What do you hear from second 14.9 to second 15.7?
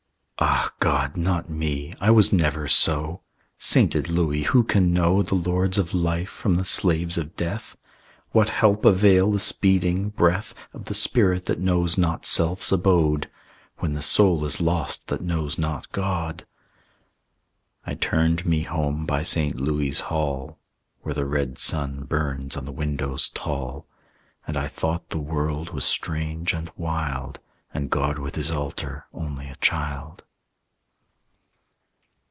that knows